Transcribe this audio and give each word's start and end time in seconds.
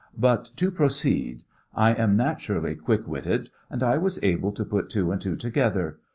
"But 0.17 0.49
to 0.55 0.71
proceed. 0.71 1.43
I 1.75 1.93
am 1.93 2.17
naturally 2.17 2.73
quick 2.73 3.07
witted, 3.07 3.51
and 3.69 3.83
I 3.83 3.99
was 3.99 4.17
able 4.23 4.51
to 4.53 4.65
put 4.65 4.89
two 4.89 5.11
and 5.11 5.21
two 5.21 5.35
together. 5.35 5.99